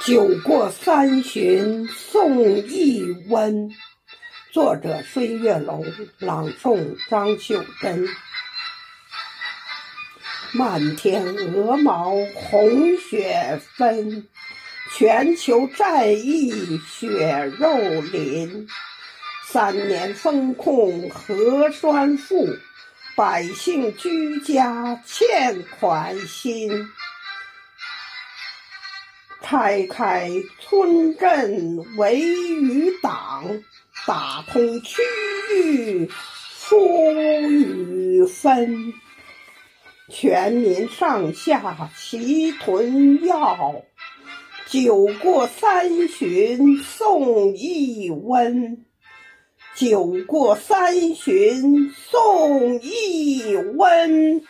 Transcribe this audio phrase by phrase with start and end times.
[0.00, 3.70] 酒过三巡送一温，
[4.52, 5.84] 作者孙月龙，
[6.18, 8.06] 朗诵张秀珍。
[10.52, 14.26] 漫天鹅毛红雪纷，
[14.92, 18.68] 全球战役血肉淋。
[19.48, 22.46] 三年封控核酸负，
[23.16, 26.88] 百姓居家欠款心。
[29.48, 30.28] 拆开
[30.58, 33.62] 村镇围与党，
[34.04, 35.00] 打通区
[35.54, 36.10] 域
[36.50, 38.92] 疏与分，
[40.08, 43.84] 全民上下齐囤药，
[44.66, 48.84] 酒过三巡送一温，
[49.76, 54.42] 酒过三巡送一温。